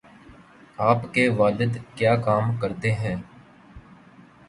آپ 0.81 1.03
کے 1.13 1.27
والد 1.29 1.77
کیا 1.95 2.15
کام 2.21 2.55
کرتے 2.57 2.91
ہیں 2.93 3.15